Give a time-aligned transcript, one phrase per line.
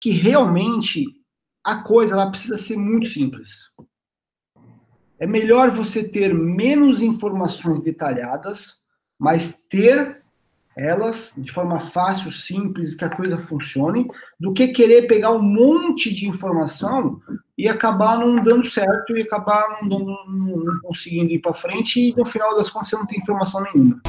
[0.00, 1.04] que realmente
[1.64, 3.72] a coisa ela precisa ser muito simples.
[5.18, 8.84] É melhor você ter menos informações detalhadas,
[9.18, 10.22] mas ter
[10.76, 14.06] elas de forma fácil, simples, que a coisa funcione,
[14.38, 17.18] do que querer pegar um monte de informação
[17.56, 22.26] e acabar não dando certo e acabar não, não conseguindo ir para frente e no
[22.26, 24.02] final das contas você não tem informação nenhuma.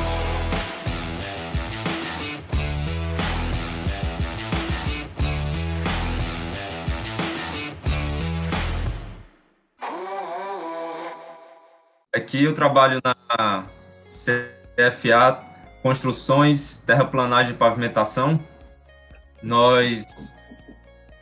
[12.28, 13.64] Aqui eu trabalho na
[14.04, 15.40] CFA
[15.82, 18.38] Construções, Terraplanagem e Pavimentação.
[19.42, 20.04] Nós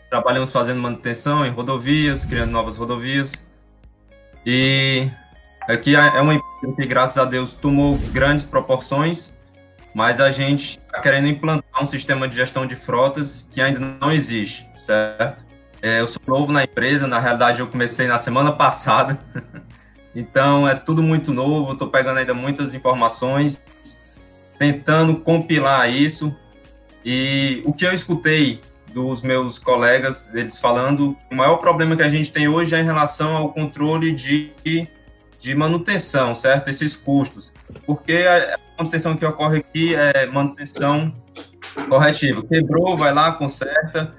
[0.10, 3.46] trabalhamos fazendo manutenção em rodovias, criando novas rodovias.
[4.44, 5.08] E
[5.70, 9.38] aqui é uma empresa que, graças a Deus, tomou grandes proporções,
[9.94, 14.12] mas a gente está querendo implantar um sistema de gestão de frotas que ainda não
[14.12, 15.46] existe, certo?
[15.84, 19.20] É, eu sou novo na empresa, na realidade eu comecei na semana passada.
[20.16, 23.62] Então é tudo muito novo, estou pegando ainda muitas informações,
[24.58, 26.34] tentando compilar isso.
[27.04, 28.62] E o que eu escutei
[28.94, 32.86] dos meus colegas, eles falando, o maior problema que a gente tem hoje é em
[32.86, 34.54] relação ao controle de,
[35.38, 36.70] de manutenção, certo?
[36.70, 37.54] Esses custos.
[37.86, 41.14] Porque a manutenção que ocorre aqui é manutenção
[41.90, 42.42] corretiva.
[42.42, 44.16] Quebrou, vai lá, conserta,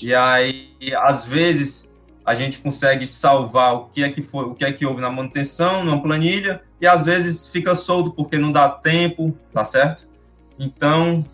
[0.00, 0.70] e aí,
[1.02, 1.89] às vezes,
[2.30, 5.10] a gente consegue salvar o que é que foi, o que é que houve na
[5.10, 10.08] manutenção, numa planilha, e às vezes fica solto porque não dá tempo, tá certo?
[10.56, 11.24] Então,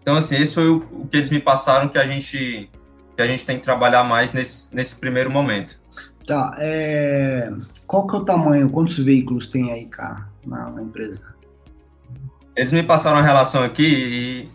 [0.00, 2.70] então assim, esse foi o, o que eles me passaram que a gente
[3.16, 5.78] que a gente tem que trabalhar mais nesse, nesse primeiro momento.
[6.26, 7.52] Tá, é...
[7.86, 11.24] qual que é o tamanho, quantos veículos tem aí, cara, na, na empresa?
[12.54, 14.48] Eles me passaram a relação aqui e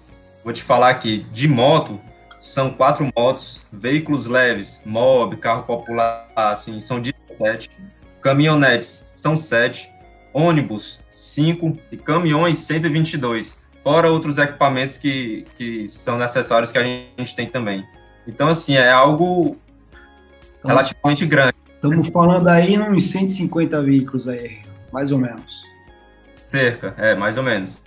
[0.44, 2.00] vou te falar aqui, de moto,
[2.48, 7.70] são quatro motos, veículos leves, mob, carro popular, assim, são 17,
[8.22, 9.92] caminhonetes são sete,
[10.34, 17.36] ônibus cinco e caminhões 122, fora outros equipamentos que, que são necessários que a gente
[17.36, 17.86] tem também.
[18.26, 19.58] Então, assim, é algo
[20.58, 21.56] então, relativamente grande.
[21.76, 24.62] Estamos falando aí uns 150 veículos aí,
[24.94, 25.64] mais ou menos.
[26.44, 27.84] Cerca, é, mais ou menos.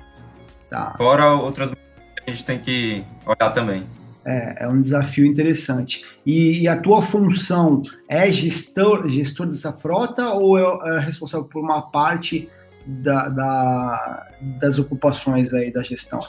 [0.69, 0.93] Tá.
[0.99, 1.79] Fora outras que
[2.27, 4.00] a gente tem que olhar também.
[4.25, 6.05] É, é um desafio interessante.
[6.27, 11.63] E, e, a tua função é gestor, gestor dessa frota ou é, é responsável por
[11.63, 12.49] uma parte
[12.87, 14.27] da, da,
[14.61, 16.21] das ocupações aí da gestão?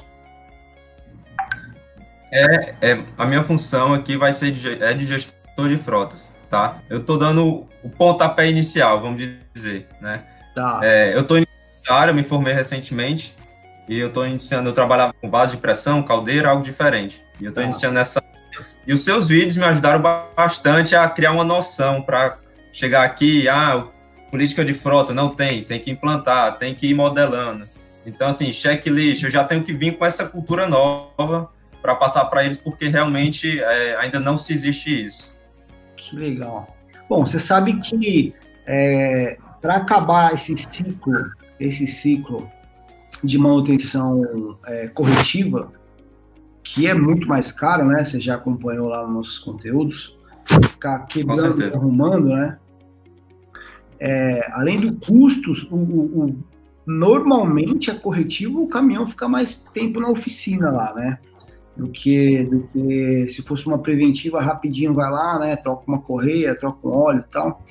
[2.31, 6.79] É, é, a minha função aqui vai ser de, é de gestor de frotas, tá?
[6.89, 9.21] Eu estou dando o pontapé inicial, vamos
[9.53, 10.23] dizer, né?
[10.55, 10.79] Tá.
[10.81, 13.35] É, eu estou nessa área, me formei recentemente
[13.87, 17.23] e eu estou iniciando, eu trabalhava com base de pressão, caldeira, algo diferente.
[17.39, 17.65] E eu estou ah.
[17.65, 18.21] iniciando essa.
[18.85, 20.01] E os seus vídeos me ajudaram
[20.35, 22.37] bastante a criar uma noção para
[22.71, 23.85] chegar aqui, ah,
[24.31, 27.67] política de frota não tem, tem que implantar, tem que ir modelando.
[28.05, 31.49] Então, assim, checklist, eu já tenho que vir com essa cultura nova
[31.81, 35.39] para passar para eles, porque realmente é, ainda não se existe isso.
[35.95, 36.75] Que legal.
[37.09, 38.33] Bom, você sabe que
[38.65, 41.13] é, para acabar esse ciclo,
[41.59, 42.49] esse ciclo
[43.23, 45.71] de manutenção é, corretiva,
[46.63, 48.03] que é muito mais caro, né?
[48.03, 50.17] Você já acompanhou lá nos nossos conteúdos,
[50.63, 52.57] ficar quebrando arrumando, né?
[53.99, 56.35] É, além do custos, o, o, o,
[56.85, 61.19] normalmente a corretiva o caminhão fica mais tempo na oficina lá, né?
[61.77, 65.55] Do que, do que se fosse uma preventiva rapidinho vai lá, né?
[65.55, 67.63] Troca uma correia, troca um óleo e tal.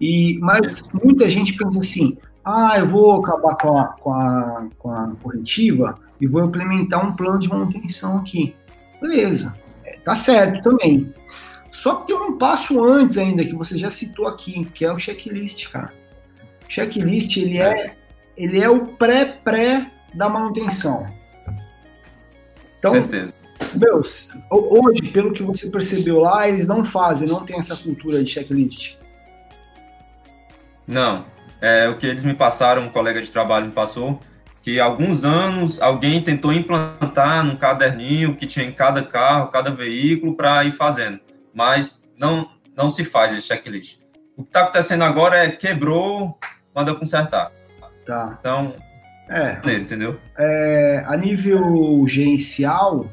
[0.00, 4.90] E, mas muita gente pensa assim: ah, eu vou acabar com a, com a, com
[4.90, 8.54] a corretiva e vou implementar um plano de manutenção aqui.
[9.00, 11.12] Beleza, é, tá certo também.
[11.72, 14.98] Só que tem um passo antes ainda que você já citou aqui, que é o
[14.98, 15.92] checklist, cara.
[16.68, 17.96] Checklist ele é
[18.36, 21.06] ele é o pré-pré da manutenção.
[22.78, 23.32] Então, certeza.
[23.74, 28.30] Meus, hoje, pelo que você percebeu lá, eles não fazem, não tem essa cultura de
[28.30, 28.96] checklist.
[30.86, 31.24] Não.
[31.64, 34.20] É, o que eles me passaram, um colega de trabalho me passou,
[34.60, 39.70] que há alguns anos alguém tentou implantar num caderninho que tinha em cada carro, cada
[39.70, 41.18] veículo, para ir fazendo.
[41.54, 43.98] Mas não, não se faz esse checklist.
[44.36, 46.38] O que está acontecendo agora é quebrou,
[46.74, 47.50] manda consertar.
[48.04, 48.36] Tá.
[48.38, 48.74] Então,
[49.30, 50.20] é, entendeu?
[50.36, 53.10] É, a nível gerencial,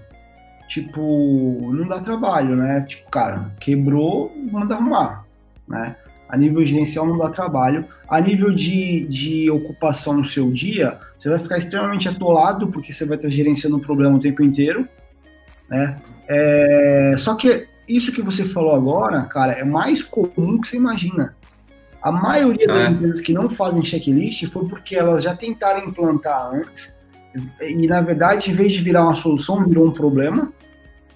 [0.68, 2.82] tipo, não dá trabalho, né?
[2.82, 5.26] Tipo, cara, quebrou, manda arrumar,
[5.66, 5.96] né?
[6.32, 7.86] A nível gerencial não dá trabalho.
[8.08, 13.06] A nível de, de ocupação no seu dia, você vai ficar extremamente atolado, porque você
[13.06, 14.88] vai estar gerenciando o problema o tempo inteiro.
[15.70, 15.98] né?
[16.28, 21.36] É, só que isso que você falou agora, cara, é mais comum que você imagina.
[22.02, 22.90] A maioria das é.
[22.90, 27.00] empresas que não fazem checklist foi porque elas já tentaram implantar antes
[27.62, 30.52] e, na verdade, em vez de virar uma solução, virou um problema,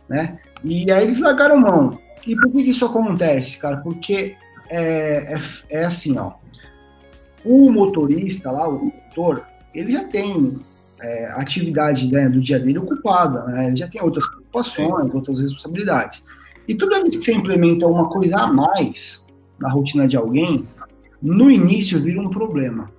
[0.07, 0.37] né?
[0.63, 1.99] E aí eles largaram mão.
[2.25, 3.77] E por que isso acontece, cara?
[3.77, 4.35] Porque
[4.69, 5.39] é, é,
[5.69, 6.33] é assim, ó.
[7.43, 10.59] O motorista lá, o motor, ele já tem
[10.99, 13.67] é, atividade né, do dia dele ocupada, né?
[13.67, 16.25] Ele já tem outras preocupações, outras responsabilidades.
[16.67, 19.27] E toda vez que você implementa uma coisa a mais
[19.59, 20.65] na rotina de alguém,
[21.21, 22.91] no início vira um problema.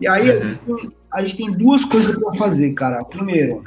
[0.00, 0.90] E aí uhum.
[1.12, 3.04] a gente tem duas coisas para fazer, cara.
[3.04, 3.64] Primeiro,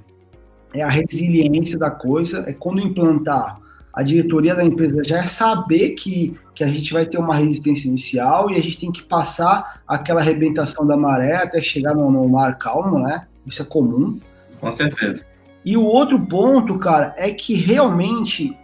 [0.73, 3.59] é a resiliência da coisa, é quando implantar
[3.93, 7.87] a diretoria da empresa já é saber que, que a gente vai ter uma resistência
[7.87, 12.27] inicial e a gente tem que passar aquela arrebentação da maré até chegar no, no
[12.27, 13.27] mar calmo, né?
[13.45, 14.19] Isso é comum.
[14.59, 15.23] Com certeza.
[15.63, 18.57] E o outro ponto, cara, é que realmente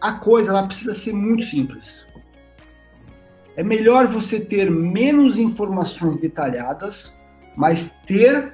[0.00, 2.06] a coisa ela precisa ser muito simples.
[3.56, 7.20] É melhor você ter menos informações detalhadas,
[7.56, 8.52] mas ter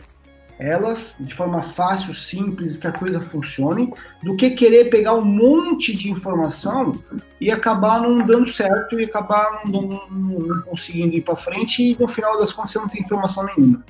[0.62, 3.92] elas de forma fácil, simples, que a coisa funcione,
[4.22, 7.02] do que querer pegar um monte de informação
[7.40, 11.96] e acabar não dando certo e acabar não, não, não conseguindo ir para frente e
[11.98, 13.84] no final das contas você não tem informação nenhuma.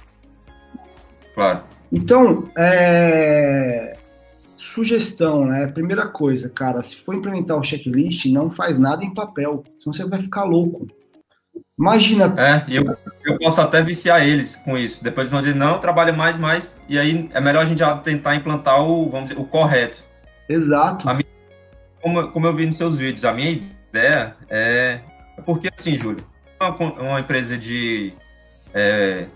[1.34, 1.62] Claro.
[1.90, 3.94] Então, é...
[4.56, 5.66] sugestão, né?
[5.66, 10.04] Primeira coisa, cara, se for implementar o checklist, não faz nada em papel, senão você
[10.04, 10.86] vai ficar louco.
[11.78, 12.34] Imagina.
[12.37, 15.02] É, e eu, eu posso até viciar eles com isso.
[15.02, 16.72] Depois vão dizer, não, trabalha mais, mais.
[16.88, 20.04] E aí é melhor a gente já tentar implantar o, vamos dizer, o correto.
[20.49, 21.06] Exato.
[21.06, 21.25] Minha,
[22.00, 25.00] como, como eu vi nos seus vídeos, a minha ideia é.
[25.44, 26.25] Porque assim, Júlio,
[26.60, 26.70] uma,
[27.00, 28.12] uma empresa de.
[28.75, 29.26] É,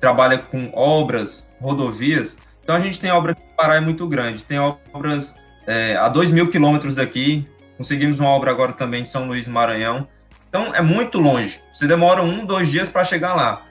[0.00, 2.38] trabalha com obras, rodovias.
[2.62, 4.44] Então a gente tem obra que Pará é muito grande.
[4.44, 5.34] Tem obras
[5.66, 7.48] é, a 2 mil quilômetros daqui.
[7.76, 10.06] Conseguimos uma obra agora também em São Luís, Maranhão.
[10.56, 11.60] Então é muito longe.
[11.70, 13.66] Você demora um, dois dias para chegar lá.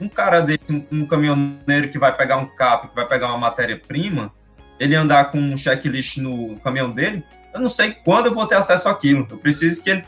[0.00, 4.32] Um cara desse, um caminhoneiro que vai pegar um cap, que vai pegar uma matéria-prima,
[4.78, 7.22] ele andar com um checklist no caminhão dele,
[7.52, 9.28] eu não sei quando eu vou ter acesso àquilo.
[9.30, 10.04] Eu preciso que ele,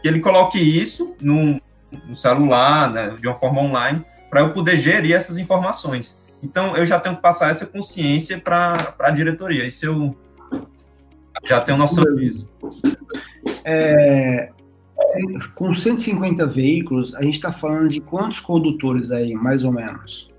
[0.00, 1.60] que ele coloque isso no,
[2.06, 6.16] no celular, né, de uma forma online, para eu poder gerir essas informações.
[6.40, 9.66] Então, eu já tenho que passar essa consciência para a diretoria.
[9.66, 10.16] Isso eu
[11.44, 12.48] já tenho noção disso.
[13.64, 14.52] É,
[15.54, 20.30] com 150 veículos, a gente está falando de quantos condutores aí, mais ou menos?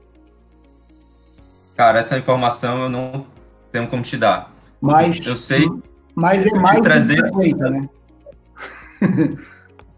[1.75, 3.25] Cara, essa informação eu não
[3.71, 4.53] tenho como te dar.
[4.79, 5.69] Mas, eu sei.
[6.15, 7.89] Mas é mais de 300, 50, né?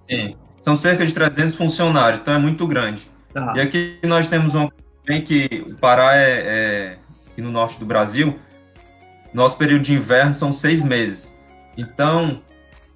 [0.10, 3.10] Sim, são cerca de 300 funcionários, então é muito grande.
[3.33, 3.54] Tá.
[3.56, 4.69] E aqui nós temos um
[5.06, 6.98] bem que o Pará é, é
[7.31, 8.39] aqui no norte do Brasil.
[9.33, 11.36] Nosso período de inverno são seis meses.
[11.77, 12.42] Então,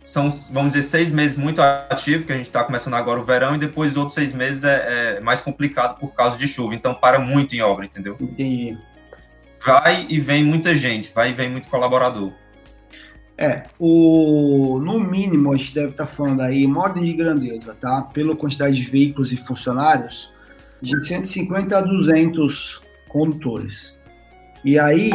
[0.09, 3.53] são, vamos dizer, seis meses muito ativos, que a gente está começando agora o verão,
[3.53, 6.73] e depois os outros seis meses é, é, mais complicado por causa de chuva.
[6.73, 8.17] Então, para muito em obra, entendeu?
[8.19, 8.75] Entendi.
[9.63, 12.33] Vai e vem muita gente, vai e vem muito colaborador.
[13.38, 17.75] É, o, no mínimo, a gente deve estar tá falando aí, uma ordem de grandeza,
[17.75, 18.01] tá?
[18.01, 20.33] Pela quantidade de veículos e funcionários,
[20.81, 24.00] de 150 a 200 condutores.
[24.65, 25.12] E aí,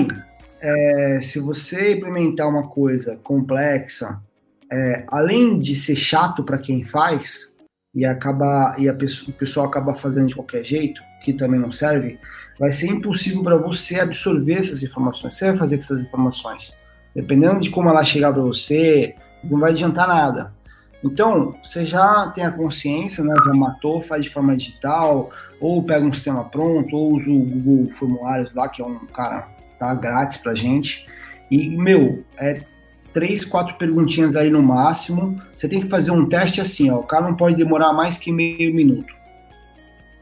[0.61, 4.23] é, se você implementar uma coisa complexa,
[4.73, 7.55] é, além de ser chato para quem faz
[7.95, 11.71] e acabar e a pessoa, o pessoal acaba fazendo de qualquer jeito, que também não
[11.71, 12.19] serve,
[12.59, 15.35] vai ser impossível para você absorver essas informações.
[15.35, 16.79] Você vai fazer com essas informações,
[17.15, 20.53] dependendo de como ela chegar para você, não vai adiantar nada.
[21.03, 25.31] Então, você já tem a consciência, né, já matou, faz de forma digital,
[25.61, 29.49] ou pega um sistema pronto, ou usa o Google Formulários lá, que é um cara
[29.79, 31.07] tá grátis pra gente.
[31.51, 32.63] E, meu, é
[33.15, 35.41] três, quatro perguntinhas aí no máximo.
[35.55, 36.99] Você tem que fazer um teste assim, ó.
[36.99, 39.15] O cara não pode demorar mais que meio minuto.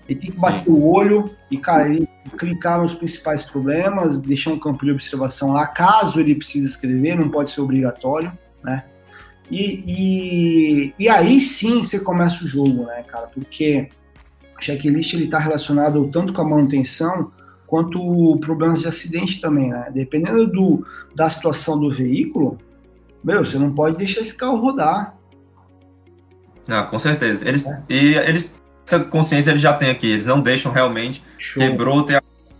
[0.06, 0.70] Ele tem que bater Sim.
[0.70, 2.06] o olho e, cara, ele
[2.36, 7.30] clicar nos principais problemas, deixar um campo de observação lá, caso ele precise escrever, não
[7.30, 8.30] pode ser obrigatório,
[8.62, 8.84] né?
[9.50, 13.26] E, e, e aí sim você começa o jogo, né, cara?
[13.26, 13.88] Porque
[14.58, 17.32] o checklist ele está relacionado tanto com a manutenção
[17.66, 19.90] quanto problemas de acidente também, né?
[19.94, 22.58] Dependendo do, da situação do veículo,
[23.24, 25.14] meu, você não pode deixar esse carro rodar.
[26.68, 27.46] Ah, com certeza.
[27.46, 27.82] Eles, é.
[27.88, 31.22] E eles, essa consciência eles já têm aqui, eles não deixam realmente.
[31.38, 31.62] Show.
[31.62, 32.18] Quebrou, tem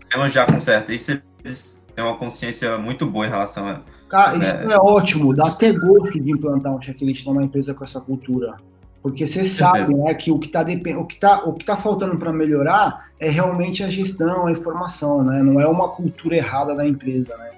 [0.09, 0.93] problema, já conserta.
[0.93, 3.81] Isso eles têm uma consciência muito boa em relação a.
[4.09, 7.83] Cara, isso é, é ótimo, dá até gosto de implantar um checklist numa empresa com
[7.83, 8.57] essa cultura.
[9.03, 12.17] Porque você sabe né, que o que está o que tá, o que tá faltando
[12.17, 15.43] para melhorar é realmente a gestão, a informação, né?
[15.43, 17.51] Não é uma cultura errada da empresa, né?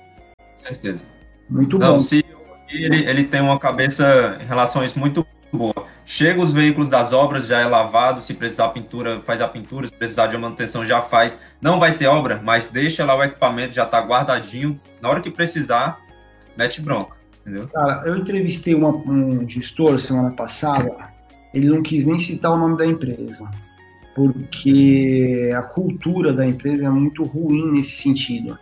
[0.56, 1.04] Certeza.
[1.50, 1.98] Muito Não, bom.
[1.98, 2.24] Se
[2.68, 5.86] ele, ele tem uma cabeça em relação a isso muito boa.
[6.04, 9.94] Chega os veículos das obras, já é lavado, se precisar pintura, faz a pintura, se
[9.94, 11.40] precisar de manutenção, já faz.
[11.62, 14.78] Não vai ter obra, mas deixa lá o equipamento, já está guardadinho.
[15.00, 16.00] Na hora que precisar,
[16.56, 17.68] mete bronca, entendeu?
[17.68, 20.94] Cara, eu entrevistei uma, um gestor semana passada,
[21.54, 23.48] ele não quis nem citar o nome da empresa,
[24.14, 28.58] porque a cultura da empresa é muito ruim nesse sentido.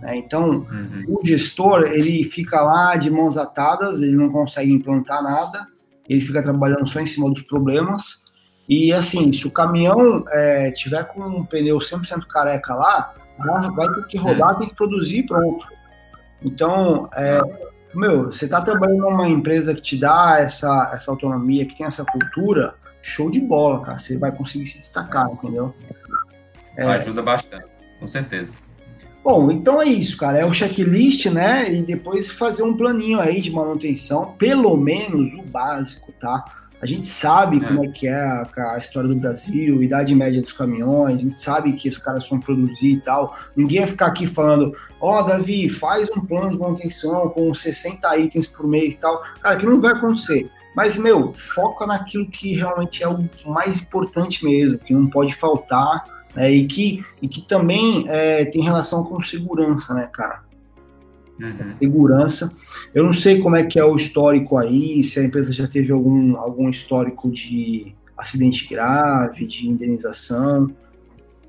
[0.00, 0.16] Né?
[0.16, 1.04] Então, uhum.
[1.08, 5.66] o gestor, ele fica lá de mãos atadas, ele não consegue implantar nada,
[6.08, 8.24] ele fica trabalhando só em cima dos problemas,
[8.68, 13.14] e assim, se o caminhão é, tiver com um pneu 100% careca lá,
[13.74, 15.66] vai ter que rodar, tem que produzir pronto.
[16.42, 17.40] Então, é,
[17.94, 22.04] meu, você está trabalhando numa empresa que te dá essa, essa autonomia, que tem essa
[22.04, 23.98] cultura, show de bola, cara.
[23.98, 25.74] Você vai conseguir se destacar, entendeu?
[26.76, 27.66] É, Ajuda bastante,
[27.98, 28.54] com certeza.
[29.22, 30.38] Bom, então é isso, cara.
[30.38, 31.72] É o checklist, né?
[31.72, 36.44] E depois fazer um planinho aí de manutenção, pelo menos o básico, tá?
[36.80, 37.60] A gente sabe é.
[37.60, 41.38] como é que é a, a, história do Brasil, idade média dos caminhões, a gente
[41.38, 43.36] sabe que os caras vão produzir e tal.
[43.54, 48.16] Ninguém vai ficar aqui falando, ó, oh, Davi, faz um plano de manutenção com 60
[48.18, 49.22] itens por mês e tal.
[49.42, 50.50] Cara, que não vai acontecer.
[50.74, 56.04] Mas, meu, foca naquilo que realmente é o mais importante mesmo, que não pode faltar,
[56.34, 56.50] né?
[56.50, 60.42] E que, e que também é, tem relação com segurança, né, cara?
[61.40, 61.74] Uhum.
[61.78, 62.56] Segurança.
[62.94, 65.92] Eu não sei como é que é o histórico aí, se a empresa já teve
[65.92, 70.70] algum, algum histórico de acidente grave, de indenização.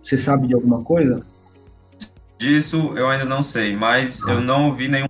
[0.01, 1.21] Você sabe de alguma coisa?
[2.37, 4.31] Disso eu ainda não sei, mas ah.
[4.31, 5.07] eu não ouvi nenhum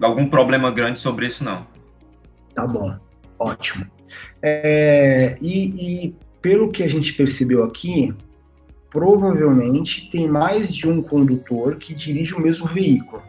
[0.00, 1.66] algum problema grande sobre isso não.
[2.54, 2.96] Tá bom,
[3.38, 3.86] ótimo.
[4.42, 8.14] É, e, e pelo que a gente percebeu aqui,
[8.94, 13.20] provavelmente tem mais de um condutor que dirige o mesmo veículo.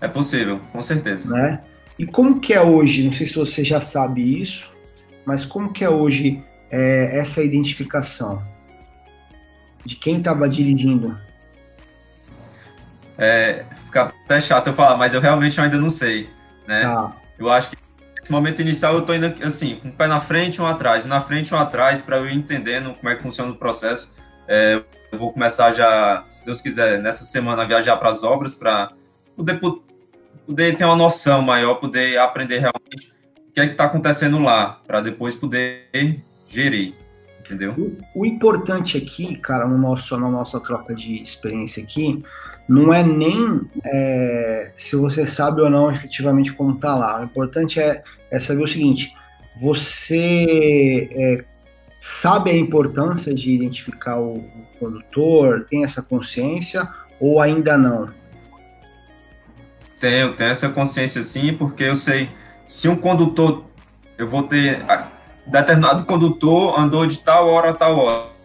[0.00, 1.32] É possível, com certeza.
[1.32, 1.62] Né?
[1.96, 4.72] E como que é hoje, não sei se você já sabe isso,
[5.24, 8.42] mas como que é hoje é, essa identificação
[9.84, 11.16] de quem estava dirigindo?
[13.16, 16.28] É, fica até chato eu falar, mas eu realmente ainda não sei,
[16.66, 16.82] né?
[16.82, 17.16] Tá.
[17.38, 17.76] Eu acho que
[18.32, 21.20] momento inicial eu estou indo assim, com um pé na frente e um atrás, na
[21.20, 24.12] frente e um atrás, para eu ir entendendo como é que funciona o processo.
[24.46, 28.92] É, eu vou começar já, se Deus quiser, nessa semana viajar para as obras para
[29.36, 29.60] poder
[30.48, 33.12] poder ter uma noção maior, poder aprender realmente
[33.48, 35.88] o que é que está acontecendo lá, para depois poder
[36.48, 36.94] gerir,
[37.40, 37.74] entendeu?
[38.14, 42.24] O, o, importante aqui, cara, no nosso, na nossa troca de experiência aqui,
[42.68, 47.20] não é nem é, se você sabe ou não efetivamente como está lá.
[47.20, 49.14] O importante é, é, saber o seguinte:
[49.60, 51.44] você é,
[51.98, 58.10] sabe a importância de identificar o, o condutor, tem essa consciência ou ainda não?
[59.98, 62.28] Tenho, tenho essa consciência sim, porque eu sei
[62.66, 63.64] se um condutor,
[64.16, 64.80] eu vou ter
[65.46, 68.37] determinado condutor andou de tal hora a tal hora.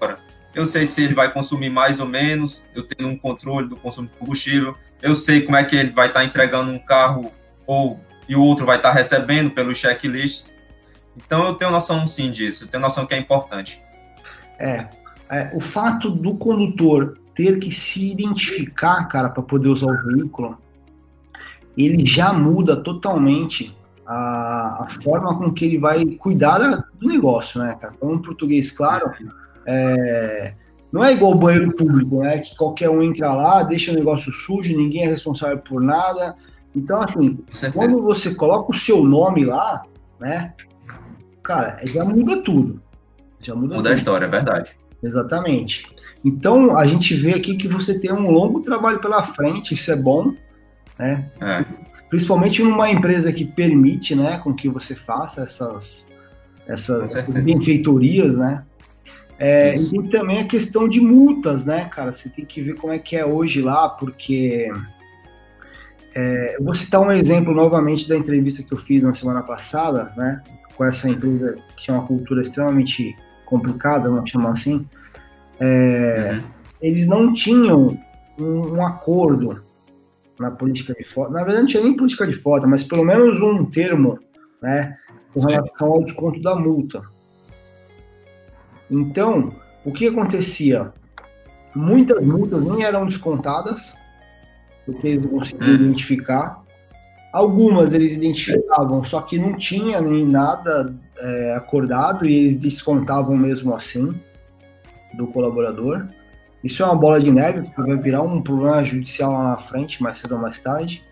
[0.53, 4.07] Eu sei se ele vai consumir mais ou menos, eu tenho um controle do consumo
[4.07, 7.31] de combustível, eu sei como é que ele vai estar tá entregando um carro
[7.65, 10.47] ou e o outro vai estar tá recebendo pelo checklist.
[11.15, 13.81] Então eu tenho noção sim disso, eu tenho noção que é importante.
[14.59, 14.87] É,
[15.29, 20.57] é o fato do condutor ter que se identificar, cara, para poder usar o veículo,
[21.75, 27.75] ele já muda totalmente a, a, forma com que ele vai cuidar do negócio, né,
[27.79, 27.93] cara?
[27.97, 29.11] Então, português claro,
[29.65, 30.53] é,
[30.91, 32.37] não é igual o banheiro público, né?
[32.37, 36.35] Que qualquer um entra lá, deixa o negócio sujo, ninguém é responsável por nada.
[36.75, 37.39] Então, assim,
[37.73, 39.83] quando você coloca o seu nome lá,
[40.19, 40.53] né?
[41.41, 42.81] Cara, já muda tudo.
[43.39, 44.77] Já muda, muda a história, é verdade.
[45.01, 45.87] Exatamente.
[46.23, 49.95] Então, a gente vê aqui que você tem um longo trabalho pela frente, isso é
[49.95, 50.33] bom,
[50.97, 51.29] né?
[51.41, 51.65] É.
[52.09, 56.09] Principalmente numa empresa que permite, né, com que você faça essas,
[56.67, 58.63] essas benfeitorias, né?
[59.45, 62.13] É, e também a questão de multas, né, cara?
[62.13, 64.71] Você tem que ver como é que é hoje lá, porque
[66.15, 70.13] é, eu vou citar um exemplo novamente da entrevista que eu fiz na semana passada,
[70.15, 70.41] né?
[70.77, 73.13] Com essa empresa que tinha uma cultura extremamente
[73.45, 74.87] complicada, vamos chamar assim.
[75.59, 76.43] É, uhum.
[76.81, 77.99] Eles não tinham
[78.39, 79.61] um, um acordo
[80.39, 81.33] na política de foto.
[81.33, 84.19] Na verdade, não tinha nem política de foto, mas pelo menos um termo,
[84.61, 84.97] né,
[85.33, 87.01] com relação ao desconto da multa.
[88.93, 89.51] Então,
[89.83, 90.93] o que acontecia?
[91.75, 93.97] Muitas multas nem eram descontadas,
[94.85, 95.75] porque eles não conseguiam hum.
[95.75, 96.63] identificar.
[97.33, 103.73] Algumas eles identificavam, só que não tinha nem nada é, acordado e eles descontavam mesmo
[103.73, 104.13] assim
[105.15, 106.05] do colaborador.
[106.63, 110.03] Isso é uma bola de neve, porque vai virar um problema judicial lá na frente,
[110.03, 111.03] mais cedo ou mais tarde.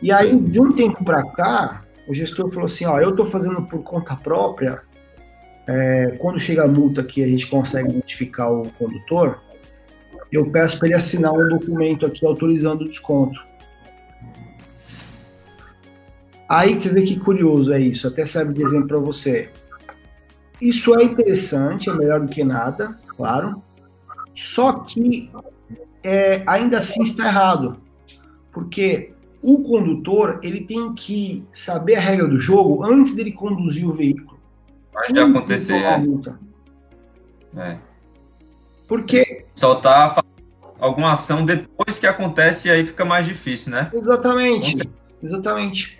[0.00, 3.62] E aí, de um tempo para cá, o gestor falou assim: ó, eu estou fazendo
[3.62, 4.82] por conta própria.
[5.68, 9.40] É, quando chega a multa que a gente consegue identificar o condutor,
[10.30, 13.44] eu peço para ele assinar um documento aqui autorizando o desconto.
[16.48, 19.50] Aí você vê que curioso é isso, até serve de exemplo para você.
[20.60, 23.62] Isso é interessante, é melhor do que nada, claro.
[24.32, 25.30] Só que
[26.02, 27.78] é, ainda assim está errado,
[28.52, 33.92] porque o condutor ele tem que saber a regra do jogo antes dele conduzir o
[33.92, 34.35] veículo.
[34.96, 35.74] Pode já acontecer.
[35.74, 36.02] É.
[37.58, 37.78] é.
[38.88, 40.24] Porque soltar
[40.80, 43.90] alguma ação depois que acontece e aí fica mais difícil, né?
[43.92, 44.88] Exatamente.
[45.22, 45.98] Exatamente.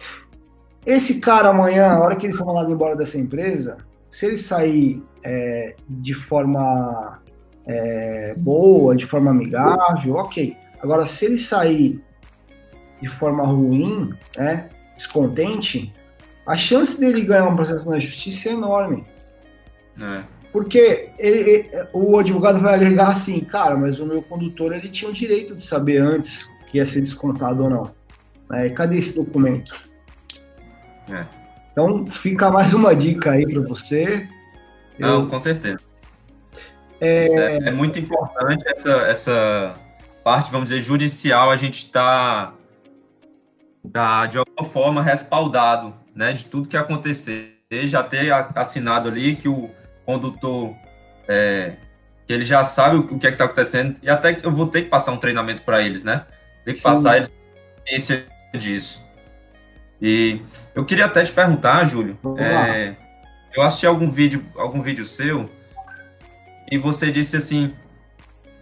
[0.86, 3.76] Esse cara amanhã, a hora que ele for mandado embora dessa empresa,
[4.08, 7.20] se ele sair é, de forma
[7.66, 10.56] é, boa, de forma amigável, ok.
[10.80, 12.02] Agora, se ele sair
[13.02, 15.92] de forma ruim, né, descontente,
[16.46, 19.04] a chance dele ganhar um processo na justiça é enorme.
[20.00, 20.22] É.
[20.52, 25.10] Porque ele, ele, o advogado vai alegar assim, cara, mas o meu condutor ele tinha
[25.10, 27.90] o direito de saber antes que ia ser descontado ou não.
[28.52, 29.74] É, cadê esse documento?
[31.10, 31.26] É.
[31.72, 34.28] Então fica mais uma dica aí para você.
[34.98, 35.28] Não, Eu...
[35.28, 35.80] com certeza.
[37.00, 37.26] É...
[37.26, 37.56] é...
[37.68, 37.70] é...
[37.72, 39.76] muito importante essa, essa
[40.22, 42.54] parte, vamos dizer, judicial, a gente está
[43.92, 47.52] tá, de alguma forma respaldado né, de tudo que acontecer.
[47.85, 49.68] Já ter assinado ali que o
[50.04, 50.75] condutor
[51.28, 51.73] é,
[52.26, 54.82] que ele já sabe o que é que está acontecendo e até eu vou ter
[54.82, 56.25] que passar um treinamento para eles, né?
[56.64, 56.88] Tem que Sim.
[56.88, 57.30] passar eles
[57.87, 59.06] ciência disso.
[60.00, 60.42] E
[60.75, 62.94] eu queria até te perguntar, Júlio, é,
[63.54, 65.50] eu assisti algum vídeo, algum vídeo seu
[66.70, 67.75] e você disse assim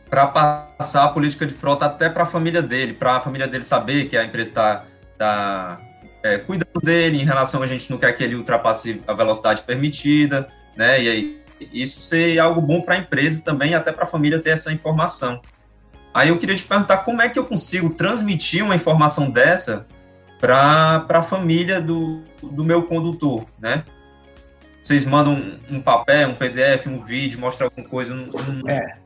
[0.08, 3.64] para passar a política de frota até para a família dele, para a família dele
[3.64, 4.84] saber que a empresa está
[5.18, 5.80] tá,
[6.24, 10.48] é, cuidando dele em relação a gente não quer que ele ultrapasse a velocidade permitida,
[10.74, 11.00] né?
[11.02, 14.50] E aí isso ser algo bom para a empresa também, até para a família ter
[14.50, 15.40] essa informação.
[16.14, 19.86] Aí eu queria te perguntar como é que eu consigo transmitir uma informação dessa
[20.40, 23.84] para a família do, do meu condutor, né?
[24.82, 28.14] Vocês mandam um, um, papel, um PDF, um vídeo, mostra alguma coisa?
[28.14, 28.30] Um,
[28.68, 28.96] é,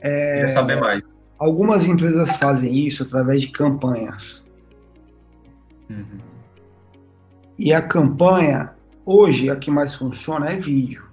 [0.00, 1.02] é, queria saber mais.
[1.38, 4.52] Algumas empresas fazem isso através de campanhas.
[5.88, 6.35] Uhum.
[7.58, 8.72] E a campanha,
[9.04, 11.04] hoje, a que mais funciona é vídeo.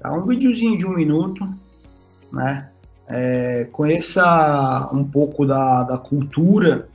[0.00, 0.12] Tá?
[0.12, 1.48] Um videozinho de um minuto,
[2.32, 2.68] né?
[3.06, 6.88] É, conheça um pouco da, da cultura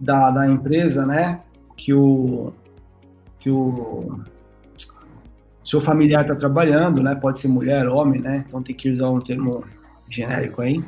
[0.00, 1.40] da, da empresa, né?
[1.76, 2.52] Que o,
[3.38, 4.20] que o
[5.64, 7.14] seu familiar está trabalhando, né?
[7.14, 8.44] Pode ser mulher, homem, né?
[8.46, 9.64] Então tem que usar um termo
[10.08, 10.82] genérico aí.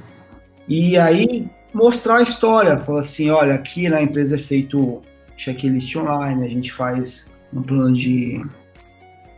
[0.66, 5.02] E aí mostrar a história, falar assim, olha, aqui na empresa é feito
[5.40, 8.44] checklist online, a gente faz um plano de,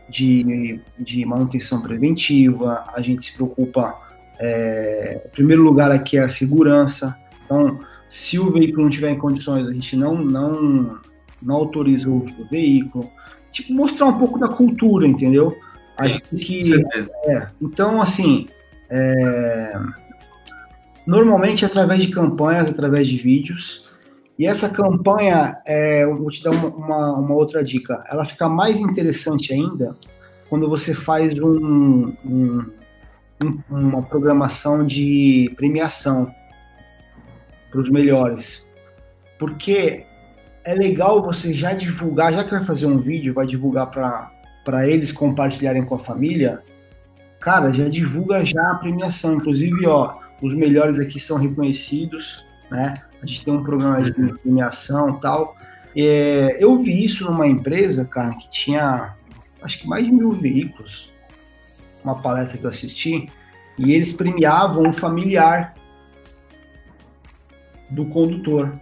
[0.09, 3.97] de, de manutenção preventiva, a gente se preocupa,
[4.37, 9.17] é, em primeiro lugar aqui é a segurança, então se o veículo não tiver em
[9.17, 10.99] condições, a gente não, não,
[11.41, 13.09] não autoriza o uso do veículo.
[13.49, 15.57] Tipo, mostrar um pouco da cultura, entendeu?
[15.97, 16.73] A gente que,
[17.25, 18.47] é, então, assim,
[18.89, 19.79] é,
[21.07, 23.92] normalmente através de campanhas, através de vídeos.
[24.37, 28.79] E essa campanha, é, vou te dar uma, uma, uma, outra dica, ela fica mais
[28.79, 29.95] interessante ainda
[30.49, 32.71] quando você faz um, um,
[33.69, 36.33] uma programação de premiação
[37.69, 38.71] para os melhores.
[39.37, 40.05] Porque
[40.63, 45.11] é legal você já divulgar, já que vai fazer um vídeo, vai divulgar para eles
[45.11, 46.63] compartilharem com a família,
[47.39, 49.35] cara, já divulga já a premiação.
[49.35, 52.93] Inclusive, ó, os melhores aqui são reconhecidos, né?
[53.21, 55.55] A gente tem um programa de premiação e tal.
[55.95, 59.15] É, eu vi isso numa empresa, cara, que tinha
[59.61, 61.13] acho que mais de mil veículos,
[62.03, 63.29] uma palestra que eu assisti,
[63.77, 65.73] e eles premiavam um familiar
[67.89, 68.73] do condutor.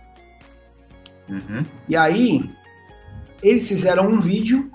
[1.29, 1.65] Uhum.
[1.87, 2.49] E aí,
[3.43, 4.71] eles fizeram um vídeo,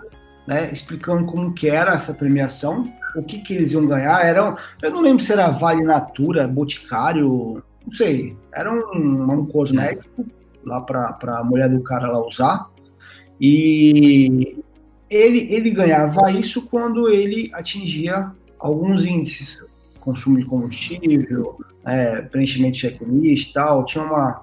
[0.47, 4.91] né, explicando como que era essa premiação, o que que eles iam ganhar, era, eu
[4.91, 10.27] não lembro se era Vale Natura, Boticário, não sei, era um, um cosmético
[10.65, 12.69] lá para a mulher do cara lá usar,
[13.41, 14.59] e
[15.09, 19.65] ele, ele ganhava isso quando ele atingia alguns índices,
[20.01, 23.85] consumo de combustível, é, preenchimento de checklist e tal.
[23.85, 24.41] Tinha uma.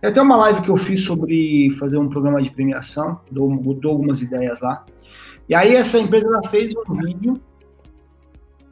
[0.00, 3.92] Tem até uma live que eu fiz sobre fazer um programa de premiação, dou, dou
[3.92, 4.84] algumas ideias lá.
[5.48, 7.40] E aí essa empresa fez um vídeo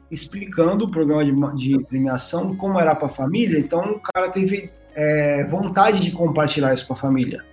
[0.09, 3.59] explicando o programa de, de premiação, como era para a família.
[3.59, 7.43] Então o cara teve é, vontade de compartilhar isso com a família.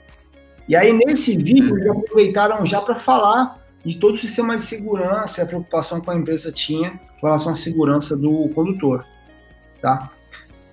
[0.69, 5.43] E aí, nesse vídeo, eles aproveitaram já para falar de todo o sistema de segurança
[5.43, 9.05] a preocupação que a empresa tinha com relação à segurança do condutor,
[9.81, 10.11] tá?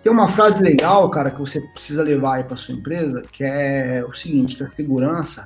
[0.01, 4.03] Tem uma frase legal, cara, que você precisa levar aí para sua empresa, que é
[4.07, 5.45] o seguinte, que a segurança,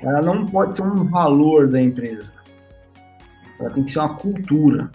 [0.00, 2.32] ela não pode ser um valor da empresa.
[3.58, 4.90] Ela tem que ser uma cultura.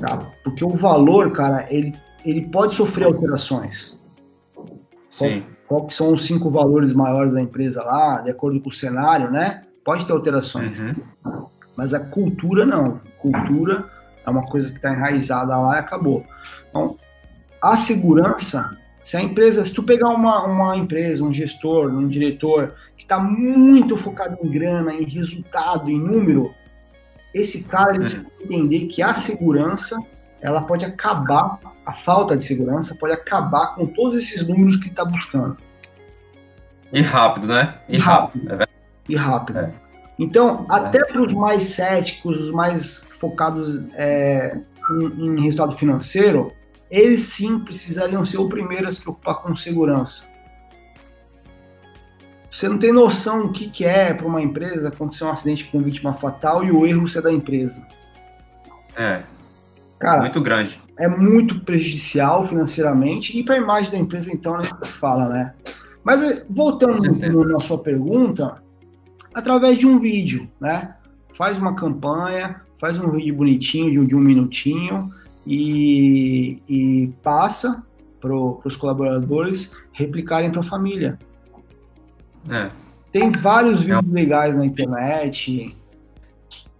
[0.00, 0.30] Tá?
[0.44, 4.00] Porque o valor, cara, ele, ele pode sofrer alterações.
[5.10, 5.40] Sim.
[5.66, 8.72] Qual, qual que são os cinco valores maiores da empresa lá, de acordo com o
[8.72, 9.62] cenário, né?
[9.84, 10.78] Pode ter alterações.
[10.78, 10.94] Uhum.
[11.76, 13.00] Mas a cultura não.
[13.18, 13.88] Cultura
[14.26, 16.24] é uma coisa que está enraizada lá e acabou.
[16.68, 16.96] Então,
[17.62, 22.74] a segurança, se a empresa, se tu pegar uma, uma empresa, um gestor, um diretor
[22.96, 26.52] que está muito focado em grana, em resultado, em número,
[27.34, 29.96] esse cara ele precisa entender que a segurança
[30.40, 35.04] ela pode acabar, a falta de segurança pode acabar com todos esses números que está
[35.04, 35.56] buscando.
[36.92, 37.74] E rápido, né?
[37.88, 38.48] E, e rápido.
[38.48, 38.62] rápido.
[38.62, 38.68] É
[39.08, 39.58] e rápido.
[39.58, 39.72] É.
[40.18, 40.74] Então, é.
[40.74, 44.58] até para os mais céticos, os mais focados é,
[44.90, 46.52] em, em resultado financeiro,
[46.90, 50.28] eles sim precisariam ser o primeiro a se preocupar com segurança.
[52.58, 55.80] Você não tem noção do que, que é para uma empresa acontecer um acidente com
[55.80, 57.86] vítima fatal e o erro ser da empresa.
[58.96, 59.22] É.
[59.96, 60.82] Cara, muito grande.
[60.98, 65.54] É muito prejudicial financeiramente e para a imagem da empresa, então, a gente fala, né?
[66.02, 67.00] Mas eh, voltando
[67.44, 68.60] na sua pergunta,
[69.32, 70.96] através de um vídeo, né?
[71.34, 75.12] Faz uma campanha, faz um vídeo bonitinho de um, de um minutinho
[75.46, 77.84] e, e passa
[78.20, 81.20] para os colaboradores replicarem para a família.
[82.50, 82.70] É.
[83.12, 84.14] Tem vários vídeos é.
[84.14, 85.76] legais na internet.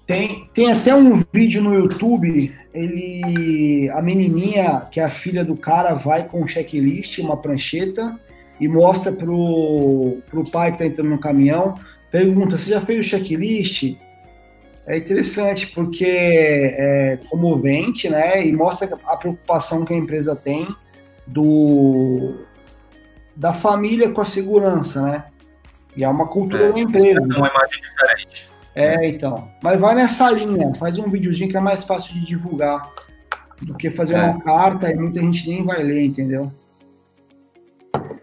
[0.07, 5.55] Tem, tem até um vídeo no YouTube, ele a menininha, que é a filha do
[5.55, 8.19] cara, vai com um checklist, uma prancheta,
[8.59, 11.75] e mostra pro, pro pai que tá entrando no caminhão,
[12.11, 13.97] pergunta, você já fez o checklist?
[14.87, 18.47] É interessante porque é comovente, né?
[18.47, 20.67] E mostra a preocupação que a empresa tem
[21.27, 22.47] do
[23.37, 25.25] da família com a segurança, né?
[25.99, 27.09] E é uma cultura é, da empresa.
[27.11, 28.49] É uma imagem diferente.
[28.73, 29.51] É, então.
[29.61, 32.89] Mas vai nessa linha, faz um videozinho que é mais fácil de divulgar
[33.61, 34.23] do que fazer é.
[34.23, 36.53] uma carta e muita gente nem vai ler, entendeu?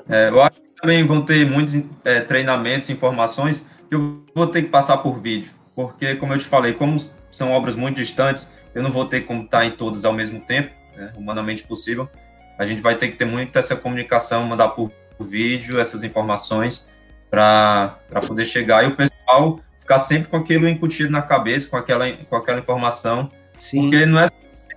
[0.08, 4.70] É, eu acho que também vão ter muitos é, treinamentos, informações eu vou ter que
[4.70, 6.98] passar por vídeo, porque, como eu te falei, como
[7.30, 10.74] são obras muito distantes, eu não vou ter como estar em todas ao mesmo tempo,
[10.96, 12.10] né, humanamente possível.
[12.58, 16.88] A gente vai ter que ter muito essa comunicação, mandar por vídeo essas informações
[17.36, 22.10] para poder chegar e o pessoal ficar sempre com aquilo incutido na cabeça, com aquela,
[22.12, 23.30] com aquela informação.
[23.60, 23.82] Sim.
[23.90, 24.30] Porque não é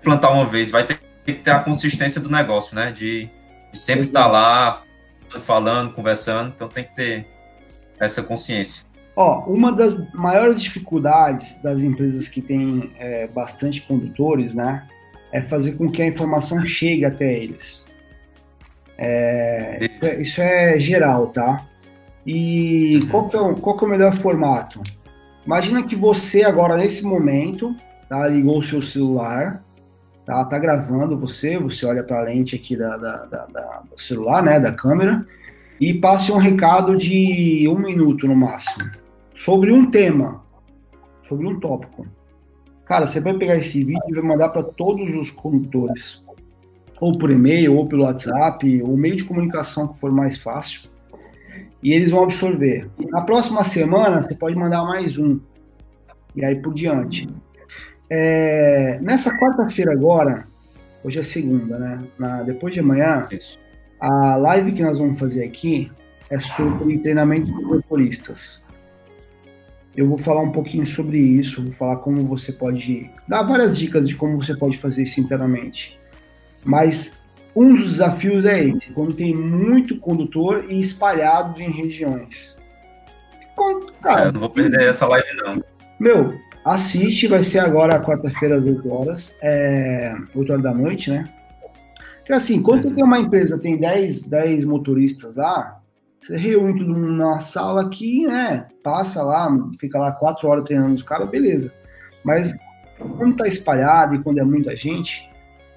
[0.02, 2.90] plantar uma vez, vai ter que ter a consistência do negócio, né?
[2.90, 3.30] De,
[3.72, 4.82] de sempre estar tá lá
[5.40, 7.26] falando, conversando, então tem que ter
[8.00, 8.86] essa consciência.
[9.14, 14.86] Ó, uma das maiores dificuldades das empresas que têm é, bastante condutores, né,
[15.32, 17.86] é fazer com que a informação chegue até eles.
[18.96, 19.80] É,
[20.20, 21.66] isso é geral, tá?
[22.30, 24.82] E qual que, é, qual que é o melhor formato?
[25.46, 27.74] Imagina que você agora, nesse momento,
[28.06, 29.64] tá, ligou o seu celular,
[30.26, 33.98] tá, tá gravando você, você olha para a lente aqui da, da, da, da, do
[33.98, 35.26] celular, né, da câmera,
[35.80, 38.90] e passe um recado de um minuto no máximo
[39.34, 40.42] sobre um tema,
[41.26, 42.06] sobre um tópico.
[42.84, 46.22] Cara, você vai pegar esse vídeo e vai mandar para todos os condutores,
[47.00, 50.90] ou por e-mail, ou pelo WhatsApp, ou meio de comunicação que for mais fácil,
[51.82, 52.88] e eles vão absorver.
[53.10, 55.38] Na próxima semana, você pode mandar mais um,
[56.34, 57.28] e aí por diante.
[58.10, 60.46] É, nessa quarta-feira agora,
[61.04, 62.04] hoje é segunda, né?
[62.18, 63.28] Na, depois de amanhã,
[64.00, 65.90] a live que nós vamos fazer aqui
[66.30, 68.62] é sobre treinamento de motoristas.
[69.96, 74.08] Eu vou falar um pouquinho sobre isso, vou falar como você pode dar várias dicas
[74.08, 75.98] de como você pode fazer isso internamente.
[76.64, 77.20] Mas
[77.54, 82.56] um dos desafios é esse, quando tem muito condutor e espalhado em regiões.
[84.00, 85.62] Cara, é, eu não vou perder essa live não.
[85.98, 91.28] Meu, assiste, vai ser agora quarta-feira às 8 horas, é, 8 horas da noite, né?
[92.18, 95.80] Porque assim, quando você tem uma empresa, tem 10, 10 motoristas lá,
[96.20, 98.66] você reúne tudo numa sala aqui, né?
[98.82, 101.72] Passa lá, fica lá quatro horas treinando os caras, beleza.
[102.24, 102.54] Mas
[103.16, 105.27] quando tá espalhado e quando é muita gente,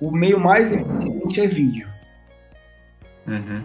[0.02, 1.88] o meio mais eficiente é vídeo.
[3.28, 3.64] Uhum.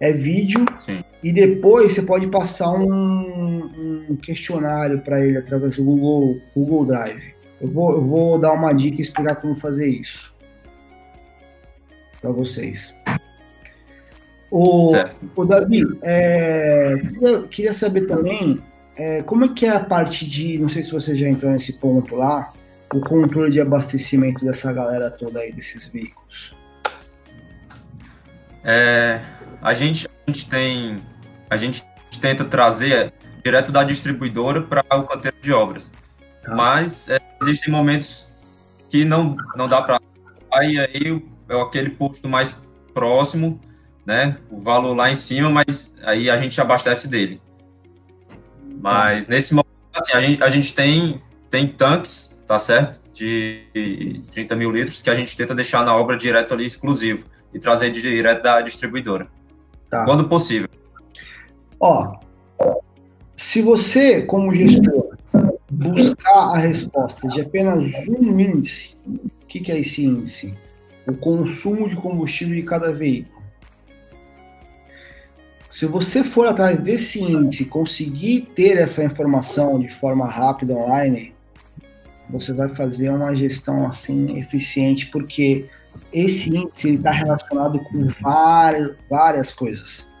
[0.00, 1.02] É vídeo Sim.
[1.22, 7.34] e depois você pode passar um, um questionário para ele através do Google, Google Drive.
[7.60, 10.34] Eu vou, eu vou dar uma dica e explicar como fazer isso
[12.20, 12.96] para vocês.
[14.50, 14.92] O,
[15.34, 18.62] o Davi, é, queria, queria saber também
[18.96, 21.72] é, como é que é a parte de, não sei se você já entrou nesse
[21.74, 22.52] ponto lá,
[22.94, 26.54] o controle de abastecimento dessa galera toda aí, desses veículos?
[28.62, 29.20] É,
[29.60, 30.96] a, gente, a gente tem,
[31.50, 31.84] a gente
[32.20, 33.12] tenta trazer
[33.44, 35.90] direto da distribuidora para o canteiro de obras,
[36.42, 36.54] tá.
[36.54, 38.28] mas é, existem momentos
[38.88, 40.00] que não, não dá para
[40.52, 42.56] aí aí é aquele posto mais
[42.94, 43.60] próximo,
[44.06, 47.42] né, o valor lá em cima, mas aí a gente abastece dele.
[48.80, 53.00] Mas nesse momento, assim, a gente, a gente tem, tem tanques, tá certo?
[53.12, 57.58] De 30 mil litros que a gente tenta deixar na obra direto ali exclusivo e
[57.58, 59.28] trazer direto da distribuidora.
[59.88, 60.04] Tá.
[60.04, 60.68] Quando possível.
[61.78, 62.18] Ó,
[63.36, 65.16] se você, como gestor,
[65.70, 70.56] buscar a resposta de apenas um índice, o que, que é esse índice?
[71.06, 73.42] O consumo de combustível de cada veículo.
[75.70, 81.33] Se você for atrás desse índice, conseguir ter essa informação de forma rápida online,
[82.28, 85.66] você vai fazer uma gestão assim eficiente, porque
[86.12, 90.12] esse índice está relacionado com várias, várias coisas.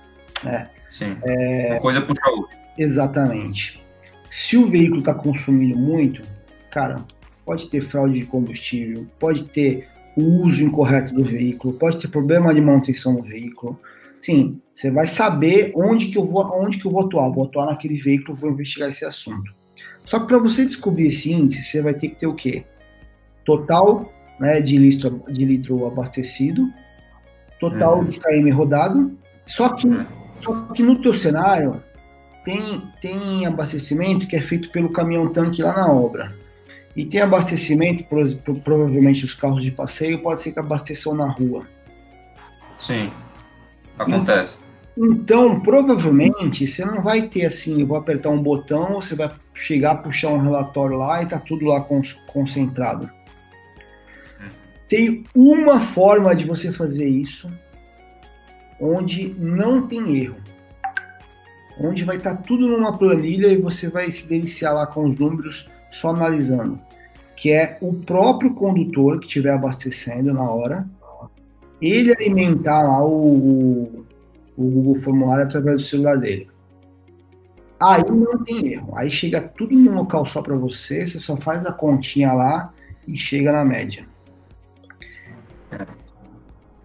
[0.42, 0.68] Né?
[0.90, 1.16] Sim.
[1.24, 2.56] É, uma coisa puxa outra.
[2.78, 3.82] Exatamente.
[4.30, 6.22] Se o veículo está consumindo muito,
[6.70, 7.04] cara,
[7.44, 12.54] pode ter fraude de combustível, pode ter o uso incorreto do veículo, pode ter problema
[12.54, 13.78] de manutenção do veículo,
[14.20, 17.30] sim, você vai saber onde que eu vou, onde que eu vou atuar.
[17.30, 19.54] Vou atuar naquele veículo, vou investigar esse assunto.
[20.04, 22.64] Só que para você descobrir esse índice, você vai ter que ter o quê?
[23.44, 26.68] Total né, de, litro, de litro abastecido,
[27.58, 28.04] total uhum.
[28.04, 29.16] de KM rodado.
[29.46, 30.04] Só que, uhum.
[30.40, 31.82] só que no teu cenário
[32.44, 36.34] tem, tem abastecimento que é feito pelo caminhão-tanque lá na obra.
[36.94, 38.04] E tem abastecimento,
[38.62, 41.66] provavelmente os carros de passeio, pode ser que abasteçam na rua.
[42.76, 43.10] Sim.
[43.98, 44.58] Acontece.
[44.96, 49.96] Então, provavelmente, você não vai ter assim, eu vou apertar um botão, você vai chegar,
[49.96, 51.84] puxar um relatório lá e tá tudo lá
[52.26, 53.10] concentrado.
[54.88, 57.50] Tem uma forma de você fazer isso
[58.80, 60.36] onde não tem erro.
[61.80, 65.18] Onde vai estar tá tudo numa planilha e você vai se deliciar lá com os
[65.18, 66.78] números só analisando.
[67.36, 70.86] Que é o próprio condutor que estiver abastecendo na hora,
[71.82, 74.04] ele alimentar lá o,
[74.56, 76.48] o Google Formulário através do celular dele.
[77.80, 78.92] Aí não tem erro.
[78.96, 82.72] Aí chega tudo num local só para você, você só faz a continha lá
[83.06, 84.06] e chega na média.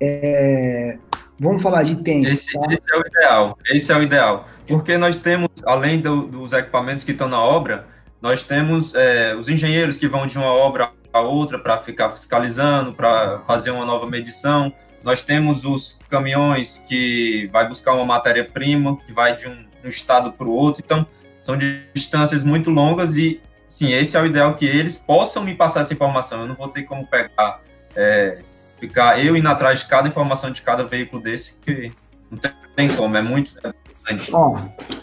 [0.02, 0.98] É,
[1.40, 2.28] vamos falar de tempo.
[2.28, 2.66] Esse, tá?
[2.70, 3.58] esse, é o ideal.
[3.70, 4.48] Esse é o ideal.
[4.68, 7.88] Porque nós temos, além do, dos equipamentos que estão na obra,
[8.22, 12.94] nós temos é, os engenheiros que vão de uma obra a outra para ficar fiscalizando,
[12.94, 14.74] para fazer uma nova medição.
[15.04, 20.32] Nós temos os caminhões que vai buscar uma matéria-prima, que vai de um, um estado
[20.34, 20.84] para o outro.
[20.86, 21.06] Então,
[21.42, 21.58] são
[21.94, 25.94] distâncias muito longas e, sim, esse é o ideal que eles possam me passar essa
[25.94, 26.42] informação.
[26.42, 27.62] Eu não vou ter como pegar,
[27.96, 28.40] é,
[28.78, 31.92] ficar eu indo atrás de cada informação de cada veículo desse, que
[32.30, 32.38] não
[32.76, 33.54] tem como, é muito
[34.34, 34.60] Ó,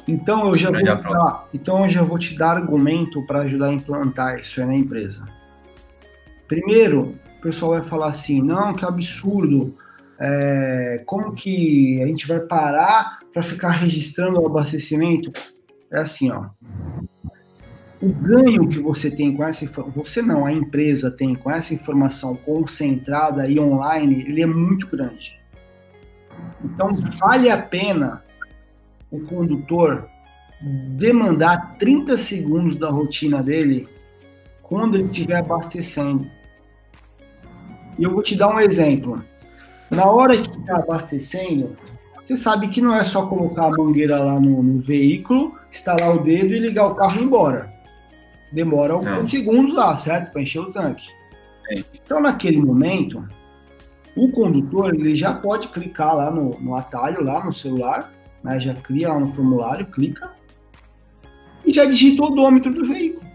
[0.08, 3.72] então eu já vou dar, então eu já vou te dar argumento para ajudar a
[3.72, 5.28] implantar isso aí na empresa.
[6.48, 9.76] Primeiro, o pessoal vai falar assim, não, que absurdo,
[10.18, 15.32] é, como que a gente vai parar para ficar registrando o abastecimento?
[15.92, 16.46] É assim, ó.
[18.00, 22.36] O ganho que você tem com essa você não, a empresa tem com essa informação
[22.36, 25.38] concentrada e online, ele é muito grande.
[26.62, 28.22] Então vale a pena
[29.10, 30.08] o condutor
[30.60, 33.88] demandar 30 segundos da rotina dele
[34.62, 36.30] quando ele estiver abastecendo.
[37.98, 39.24] E eu vou te dar um exemplo.
[39.90, 41.76] Na hora que está abastecendo,
[42.24, 46.24] você sabe que não é só colocar a mangueira lá no, no veículo, instalar o
[46.24, 47.72] dedo e ligar o carro e ir embora.
[48.52, 50.32] Demora alguns segundos lá, certo?
[50.32, 51.06] Para encher o tanque.
[51.70, 51.84] É.
[51.94, 53.24] Então, naquele momento,
[54.16, 58.58] o condutor ele já pode clicar lá no, no atalho, lá no celular, né?
[58.58, 60.30] já cria lá no formulário, clica
[61.64, 63.26] e já digita o odômetro do veículo.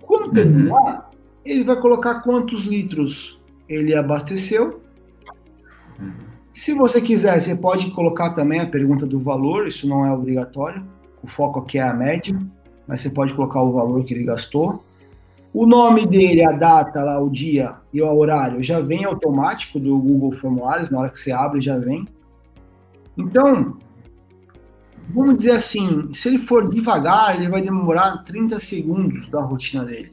[0.00, 1.02] Quando uhum.
[1.44, 4.80] Ele vai colocar quantos litros ele abasteceu.
[6.52, 10.84] Se você quiser, você pode colocar também a pergunta do valor, isso não é obrigatório.
[11.22, 12.38] O foco aqui é a média,
[12.86, 14.84] mas você pode colocar o valor que ele gastou.
[15.54, 19.98] O nome dele, a data, lá, o dia e o horário já vem automático do
[19.98, 22.06] Google Formulários, na hora que você abre já vem.
[23.16, 23.76] Então,
[25.10, 30.12] vamos dizer assim, se ele for devagar, ele vai demorar 30 segundos da rotina dele.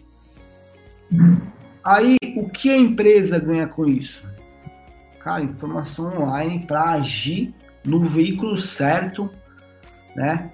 [1.90, 4.30] Aí, o que a empresa ganha com isso?
[5.20, 7.54] cara, informação online para agir
[7.86, 9.30] no veículo certo,
[10.16, 10.52] né?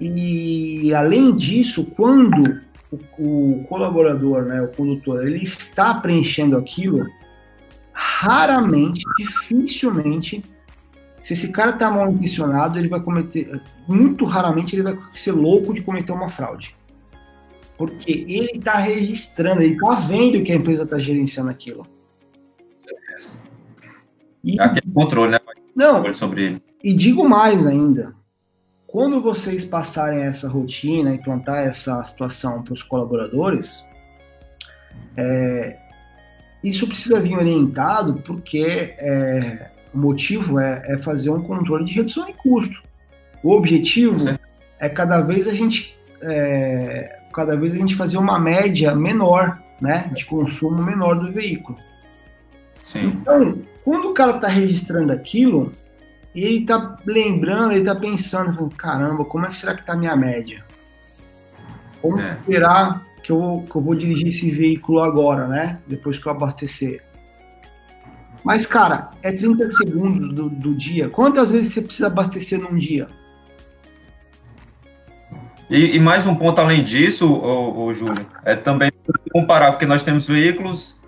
[0.00, 7.06] E além disso, quando o, o colaborador, né, o condutor, ele está preenchendo aquilo,
[7.92, 10.44] raramente, dificilmente,
[11.20, 15.72] se esse cara está mal intencionado, ele vai cometer, muito raramente ele vai ser louco
[15.72, 16.74] de cometer uma fraude.
[17.76, 21.86] Porque ele está registrando, ele está vendo que a empresa está gerenciando aquilo.
[24.42, 25.40] E, é aquele controle, né?
[25.74, 26.62] Não, sobre ele.
[26.82, 28.14] E digo mais ainda,
[28.86, 33.84] quando vocês passarem essa rotina, implantar essa situação para os colaboradores,
[35.16, 35.78] é,
[36.62, 42.26] isso precisa vir orientado porque é, o motivo é, é, fazer um controle de redução
[42.26, 42.82] de custo.
[43.42, 44.38] O objetivo
[44.78, 50.10] é cada vez a gente é, cada vez a gente fazer uma média menor, né,
[50.14, 51.78] de consumo menor do veículo.
[52.82, 53.06] Sim.
[53.06, 55.72] Então, quando o cara está registrando aquilo,
[56.34, 59.96] ele tá lembrando, ele tá pensando, falando, caramba, como é que será que tá a
[59.96, 60.64] minha média?
[62.00, 62.38] Como é.
[62.46, 65.78] será que eu, que eu vou dirigir esse veículo agora, né?
[65.86, 67.02] Depois que eu abastecer.
[68.44, 71.08] Mas, cara, é 30 segundos do, do dia.
[71.08, 73.08] Quantas vezes você precisa abastecer num dia?
[75.74, 78.92] E, e, mais um ponto além disso, o, Júlio, é também
[79.32, 81.00] comparar, porque nós temos veículos,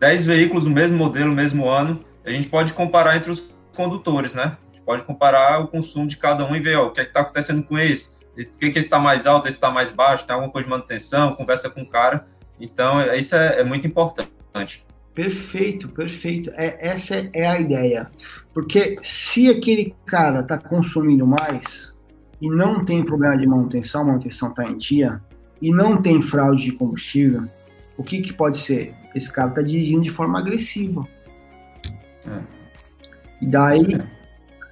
[0.00, 4.56] 10 veículos do mesmo modelo, mesmo ano, a gente pode comparar entre os condutores, né?
[4.86, 7.62] pode comparar o consumo de cada um e ver ó, o que é está acontecendo
[7.64, 10.66] com esse, por que, esse está mais alto, esse está mais baixo, tem alguma coisa
[10.66, 12.26] de manutenção, conversa com o cara.
[12.58, 14.32] Então, é, isso é, é muito importante.
[15.14, 16.50] Perfeito, perfeito.
[16.54, 18.10] É, essa é a ideia.
[18.54, 21.93] Porque se aquele cara está consumindo mais
[22.40, 25.20] e não tem problema de manutenção, a manutenção está em dia,
[25.60, 27.44] e não tem fraude de combustível,
[27.96, 28.94] o que, que pode ser?
[29.14, 31.06] Esse cara está dirigindo de forma agressiva.
[32.26, 32.40] É.
[33.40, 34.02] E daí,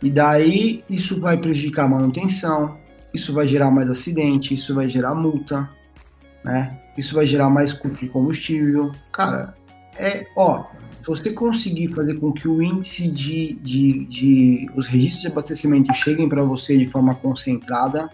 [0.02, 2.78] e daí isso vai prejudicar a manutenção,
[3.14, 5.68] isso vai gerar mais acidente, isso vai gerar multa,
[6.44, 6.78] né?
[6.96, 8.90] Isso vai gerar mais custo de combustível.
[9.12, 9.54] Cara,
[9.96, 10.64] é, ó,
[11.02, 15.92] se você conseguir fazer com que o índice de, de, de os registros de abastecimento
[15.94, 18.08] cheguem para você de forma concentrada,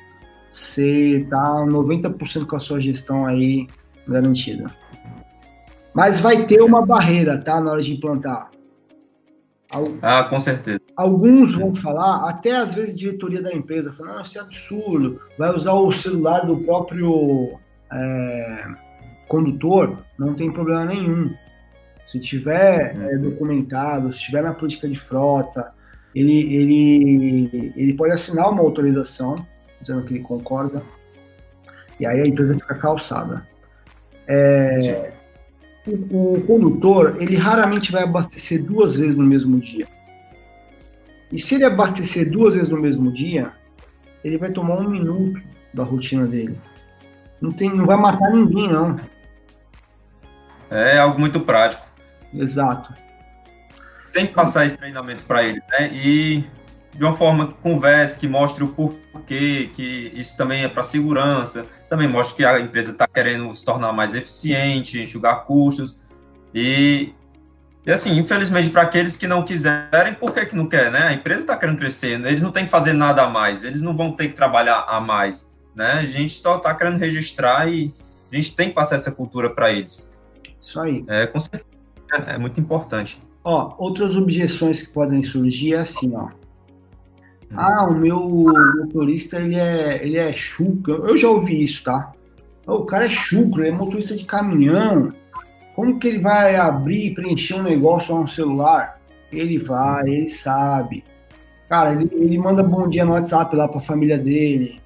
[0.49, 3.67] você tá 90% com a sua gestão aí
[4.07, 4.67] garantida.
[5.93, 8.51] Mas vai ter uma barreira, tá, na hora de implantar.
[10.01, 10.81] Ah, com certeza.
[10.97, 15.55] Alguns vão falar, até às vezes diretoria da empresa, falando, não, isso é absurdo, vai
[15.55, 17.59] usar o celular do próprio
[17.93, 18.67] é,
[19.29, 21.35] condutor, não tem problema nenhum.
[22.09, 25.73] Se tiver é, documentado, se tiver na política de frota,
[26.15, 29.37] ele, ele, ele pode assinar uma autorização,
[29.81, 30.83] dizendo que ele concorda,
[32.01, 33.47] e aí a empresa fica calçada.
[34.27, 35.13] É,
[35.87, 39.87] o, o condutor, ele raramente vai abastecer duas vezes no mesmo dia.
[41.31, 43.53] E se ele abastecer duas vezes no mesmo dia,
[44.25, 45.41] ele vai tomar um minuto
[45.75, 46.59] da rotina dele.
[47.41, 48.97] Não, tem, não vai matar ninguém, não.
[50.71, 51.88] É algo muito prático.
[52.35, 52.95] Exato.
[54.13, 55.91] Tem que passar esse treinamento para ele, né?
[55.93, 56.45] E
[56.95, 61.65] de uma forma que converse, que mostre o porquê, que isso também é para segurança,
[61.89, 65.97] também mostre que a empresa está querendo se tornar mais eficiente, enxugar custos.
[66.53, 67.13] E,
[67.87, 71.03] e assim, infelizmente, para aqueles que não quiserem, por que, que não quer, né?
[71.03, 73.97] A empresa está querendo crescer, eles não têm que fazer nada a mais, eles não
[73.97, 75.93] vão ter que trabalhar a mais, né?
[75.93, 77.95] A gente só está querendo registrar e
[78.33, 80.13] a gente tem que passar essa cultura para eles.
[80.61, 81.05] Isso aí.
[81.07, 81.65] É, com certeza,
[82.27, 83.21] é muito importante.
[83.45, 86.29] Ó, outras objeções que podem surgir é assim, ó.
[87.55, 88.21] Ah, o meu
[88.77, 91.07] motorista ele é, ele é chucro.
[91.07, 92.13] Eu já ouvi isso, tá?
[92.67, 95.13] O cara é chucro, ele é motorista de caminhão.
[95.75, 99.01] Como que ele vai abrir e preencher um negócio no celular?
[99.33, 101.05] Ele vai, ele sabe.
[101.69, 104.81] Cara, ele, ele manda bom dia no WhatsApp lá pra família dele.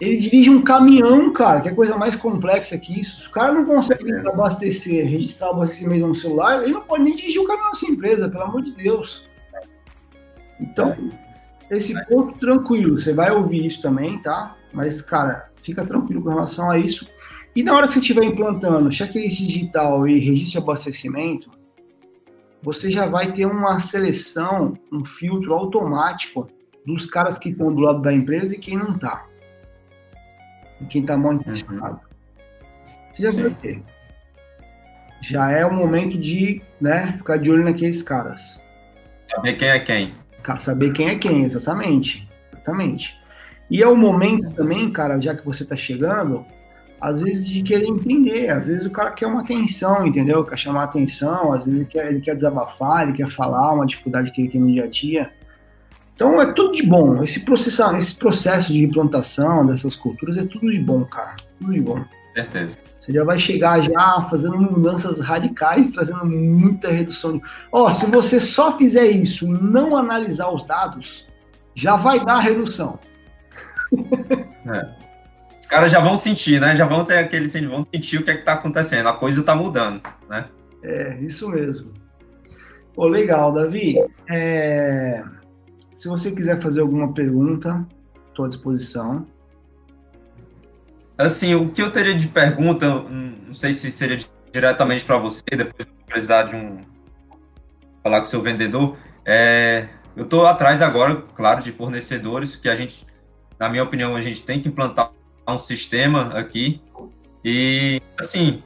[0.00, 3.22] Ele dirige um caminhão, cara, que é coisa mais complexa que isso.
[3.22, 4.28] Se o cara não consegue é.
[4.28, 7.90] abastecer, registrar o abastecimento no celular, ele não pode nem dirigir o um caminhão dessa
[7.90, 9.26] empresa, pelo amor de Deus.
[10.60, 10.96] Então,
[11.70, 14.54] esse ponto tranquilo, você vai ouvir isso também, tá?
[14.72, 17.08] Mas, cara, fica tranquilo com relação a isso.
[17.54, 21.50] E na hora que você estiver implantando checklist digital e registro de abastecimento,
[22.62, 26.48] você já vai ter uma seleção, um filtro automático
[26.84, 29.26] dos caras que estão do lado da empresa e quem não está.
[30.80, 32.00] E quem está mal intencionado.
[32.00, 33.14] Uhum.
[33.14, 33.82] Você já vai ter.
[35.22, 38.62] Já é o momento de né, ficar de olho naqueles caras.
[39.18, 42.28] Saber quem é quem saber quem é quem, exatamente.
[42.52, 43.18] Exatamente.
[43.68, 46.46] E é o momento também, cara, já que você está chegando,
[47.00, 50.44] às vezes de querer entender, às vezes o cara quer uma atenção, entendeu?
[50.44, 54.30] Quer chamar atenção, às vezes ele quer, ele quer desabafar, ele quer falar uma dificuldade
[54.30, 55.30] que ele tem no dia a dia.
[56.16, 57.22] Então é tudo de bom.
[57.22, 61.36] Esse processo, esse processo de implantação dessas culturas é tudo de bom, cara.
[61.60, 62.02] Tudo de bom.
[62.34, 62.78] Certeza.
[62.98, 67.40] Você já vai chegar já fazendo mudanças radicais, trazendo muita redução.
[67.70, 71.28] Ó, oh, se você só fizer isso não analisar os dados,
[71.74, 72.98] já vai dar redução.
[74.68, 74.84] É.
[75.60, 76.74] Os caras já vão sentir, né?
[76.74, 79.08] Já vão ter aquele vão sentir o que é que tá acontecendo.
[79.08, 80.46] A coisa tá mudando, né?
[80.82, 81.94] É, isso mesmo.
[82.92, 83.96] Pô, legal, Davi.
[84.28, 85.22] É...
[85.96, 87.88] Se você quiser fazer alguma pergunta,
[88.28, 89.26] estou à disposição.
[91.16, 94.18] Assim, o que eu teria de pergunta, não sei se seria
[94.52, 96.84] diretamente para você, depois precisar de um
[98.02, 98.98] falar com o seu vendedor.
[99.24, 103.06] É, eu estou atrás agora, claro, de fornecedores que a gente,
[103.58, 105.10] na minha opinião, a gente tem que implantar
[105.48, 106.78] um sistema aqui
[107.42, 108.62] e assim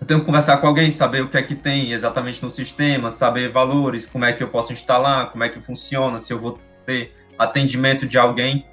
[0.00, 3.10] eu tenho que conversar com alguém, saber o que é que tem exatamente no sistema,
[3.10, 6.58] saber valores, como é que eu posso instalar, como é que funciona, se eu vou
[6.86, 8.64] ter atendimento de alguém.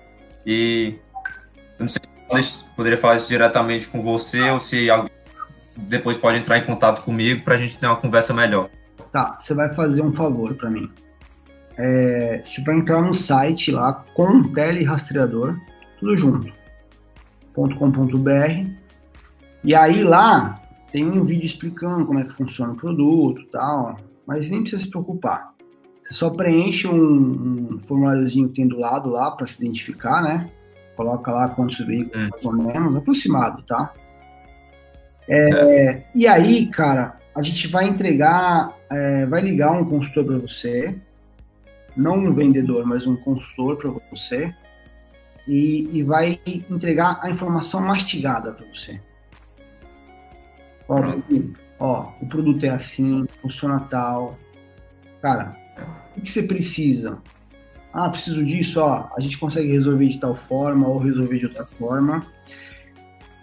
[0.46, 0.96] E
[1.78, 2.02] eu não sei
[2.42, 5.12] se eu poderia falar isso diretamente com você ou se alguém
[5.76, 8.70] depois pode entrar em contato comigo para a gente ter uma conversa melhor.
[9.12, 10.90] Tá, você vai fazer um favor para mim.
[11.78, 15.56] É, você vai entrar no site lá, com telerastreador,
[16.00, 16.52] tudo junto,
[17.54, 18.70] .com.br,
[19.64, 20.56] e aí lá
[20.98, 24.90] tem um vídeo explicando como é que funciona o produto tal, mas nem precisa se
[24.90, 25.54] preocupar.
[26.02, 30.50] Você só preenche um, um formuláriozinho que tem do lado lá para se identificar, né?
[30.96, 32.30] Coloca lá quantos veículos, hum.
[32.32, 33.94] mais ou menos, aproximado, tá?
[35.30, 40.96] É, e aí, cara, a gente vai entregar, é, vai ligar um consultor para você,
[41.96, 44.52] não um vendedor, mas um consultor para você,
[45.48, 49.00] e, e vai entregar a informação mastigada para você.
[50.88, 51.00] Ó,
[51.80, 54.38] ó, o produto é assim, funciona tal.
[55.22, 55.56] Cara,
[56.16, 57.18] o que você precisa?
[57.94, 61.66] Ah, preciso disso, ó, a gente consegue resolver de tal forma ou resolver de outra
[61.66, 62.24] forma.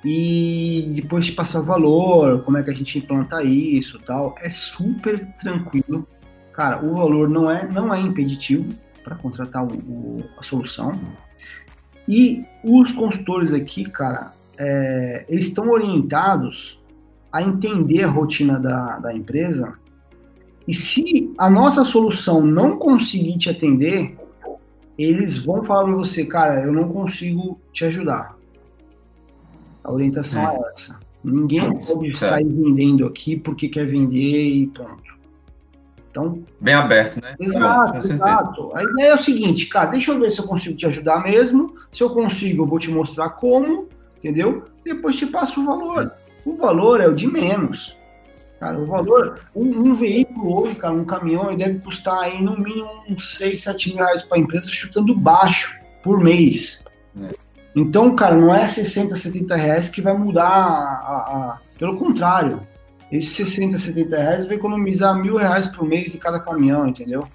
[0.05, 4.35] E depois te passar valor, como é que a gente implanta isso, tal.
[4.39, 6.07] É super tranquilo.
[6.53, 11.01] Cara, o valor não é não é impeditivo para contratar o, o, a solução.
[12.07, 16.84] E os consultores aqui, cara, é, eles estão orientados
[17.35, 19.75] a entender a rotina da, da empresa.
[20.69, 24.17] E se a nossa solução não conseguir te atender,
[24.97, 28.37] eles vão falar para você, cara, eu não consigo te ajudar.
[29.83, 31.01] A orientação é, é essa.
[31.25, 35.15] Ninguém pode sair vendendo aqui porque quer vender e pronto.
[36.13, 37.35] Então, bem aberto, né?
[37.41, 38.71] Exato, exato.
[38.77, 41.75] A ideia é o seguinte, cara, deixa eu ver se eu consigo te ajudar mesmo.
[41.91, 44.67] Se eu consigo, eu vou te mostrar como, entendeu?
[44.85, 46.13] Depois te passo o valor.
[46.45, 47.97] O valor é o de menos.
[48.61, 52.59] Cara, o valor, um, um, veículo hoje, cara, um caminhão, ele deve custar aí no
[52.59, 56.85] mínimo uns 6, 7 mil reais para a empresa, chutando baixo por mês.
[57.21, 57.35] É.
[57.77, 62.61] Então, cara, não é 60, 70 reais que vai mudar a, a, Pelo contrário,
[63.11, 67.27] esses 60, 70 reais vai economizar mil reais por mês de cada caminhão, entendeu?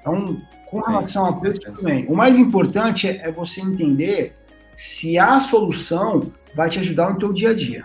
[0.00, 0.40] Então,
[0.70, 2.06] com relação a preço, tudo bem.
[2.06, 4.36] O mais importante é, é você entender
[4.76, 7.84] se a solução vai te ajudar no teu dia a dia.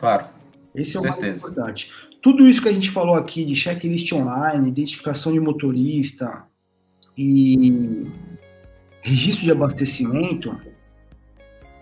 [0.00, 0.24] Claro.
[0.74, 1.26] Esse é o certeza.
[1.26, 1.92] mais importante.
[2.22, 6.44] Tudo isso que a gente falou aqui de checklist online, identificação de motorista
[7.16, 8.10] e
[9.02, 10.58] registro de abastecimento,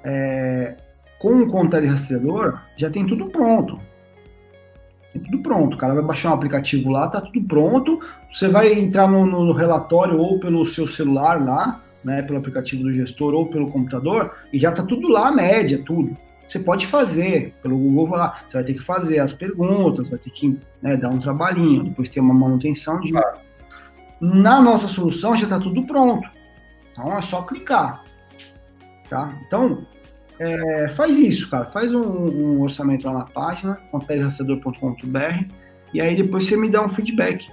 [0.04, 0.76] é,
[1.18, 3.80] com o conta rastreador, já tem tudo pronto.
[5.12, 5.74] Tem tudo pronto.
[5.74, 8.00] O cara vai baixar um aplicativo lá, tá tudo pronto.
[8.32, 12.92] Você vai entrar no, no relatório ou pelo seu celular lá, né, pelo aplicativo do
[12.92, 16.16] gestor ou pelo computador, e já tá tudo lá, média, tudo
[16.48, 20.30] você pode fazer pelo Google lá, você vai ter que fazer as perguntas, vai ter
[20.30, 23.12] que né, dar um trabalhinho, depois ter uma manutenção de.
[24.20, 26.28] Na nossa solução já está tudo pronto.
[26.90, 28.02] Então é só clicar.
[29.08, 29.38] Tá?
[29.46, 29.86] Então,
[30.38, 31.66] é, faz isso, cara.
[31.66, 35.54] Faz um, um orçamento lá na página, conterrastreador.com.br
[35.92, 37.46] e aí depois você me dá um feedback.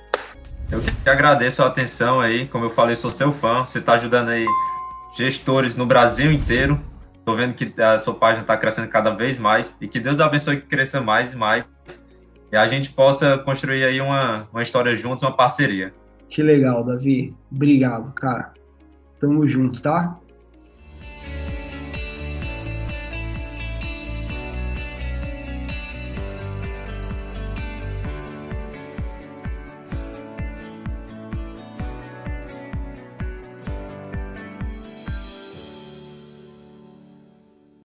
[0.72, 2.48] Eu que agradeço a atenção aí.
[2.48, 3.66] Como eu falei, sou seu fã.
[3.66, 4.46] Você está ajudando aí
[5.16, 6.80] gestores no Brasil inteiro
[7.26, 10.58] Tô vendo que a sua página está crescendo cada vez mais e que Deus abençoe
[10.58, 11.66] que cresça mais e mais
[12.52, 15.94] e a gente possa construir aí uma, uma história juntos, uma parceria.
[16.30, 17.36] Que legal, Davi.
[17.52, 18.54] Obrigado, cara.
[19.20, 20.18] Tamo junto, tá?